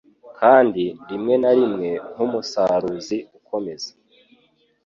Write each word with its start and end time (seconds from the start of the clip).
Kandi 0.39 0.83
rimwe 1.09 1.33
na 1.43 1.51
rimwe 1.57 1.89
nk'umusaruzi 2.13 3.17
ukomeza 3.37 3.91